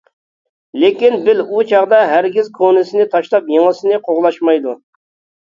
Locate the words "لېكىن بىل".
0.83-1.43